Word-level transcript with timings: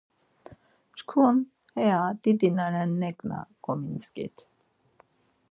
Çkin 0.97 1.35
iya 1.83 2.01
didi 2.21 2.49
na 2.57 2.65
ren 2.73 2.91
neǩna 3.01 3.39
gomintzǩit. 3.63 4.37